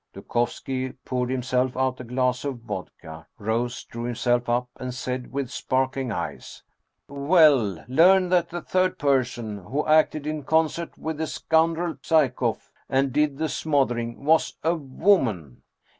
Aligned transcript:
Du 0.13 0.23
kovski 0.23 0.93
poured 1.05 1.29
himself 1.29 1.77
out 1.77 1.99
a 1.99 2.03
glass 2.03 2.43
of 2.43 2.57
vodka, 2.61 3.27
rose, 3.37 3.83
drew 3.83 4.05
him 4.07 4.15
self 4.15 4.49
up, 4.49 4.67
and 4.77 4.95
said, 4.95 5.31
with 5.31 5.51
sparkling 5.51 6.11
eyes:" 6.11 6.63
Well, 7.07 7.85
learn 7.87 8.29
that 8.29 8.49
the 8.49 8.63
third 8.63 8.97
person, 8.97 9.59
who 9.59 9.85
acted 9.85 10.25
in 10.25 10.41
concert 10.41 10.97
with 10.97 11.19
that 11.19 11.27
scoundrel 11.27 11.97
Psyekoff, 12.01 12.71
and 12.89 13.13
did 13.13 13.37
the 13.37 13.47
smothering, 13.47 14.25
was 14.25 14.57
a 14.63 14.73
woman 14.73 15.61